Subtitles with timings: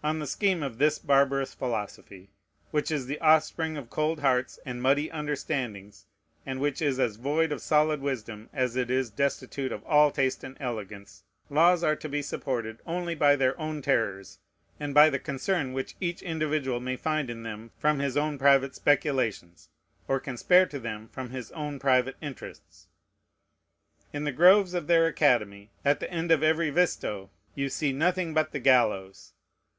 [0.00, 2.30] On the scheme of this barbarous philosophy,
[2.70, 6.06] which is the offspring of cold hearts and muddy understandings
[6.46, 10.44] and which is as void of solid wisdom as it is destitute of all taste
[10.44, 14.38] and elegance, laws are to be supported only by their own terrors,
[14.78, 18.76] and by the concern which each individual may find in them from his own private
[18.76, 19.68] speculations,
[20.06, 22.86] or can spare to them from his own private interests.
[24.12, 28.32] In the groves of their academy, at the end of every visto, you see nothing
[28.32, 29.34] but the gallows.